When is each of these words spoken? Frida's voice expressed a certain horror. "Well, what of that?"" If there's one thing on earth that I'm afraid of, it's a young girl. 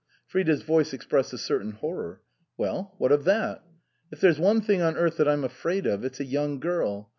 Frida's 0.25 0.63
voice 0.63 0.93
expressed 0.93 1.31
a 1.31 1.37
certain 1.37 1.73
horror. 1.73 2.21
"Well, 2.57 2.95
what 2.97 3.11
of 3.11 3.23
that?"" 3.25 3.61
If 4.11 4.19
there's 4.19 4.39
one 4.39 4.59
thing 4.61 4.81
on 4.81 4.97
earth 4.97 5.17
that 5.17 5.27
I'm 5.29 5.43
afraid 5.43 5.85
of, 5.85 6.03
it's 6.03 6.19
a 6.19 6.25
young 6.25 6.59
girl. 6.59 7.09